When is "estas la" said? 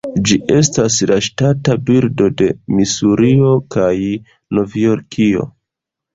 0.59-1.17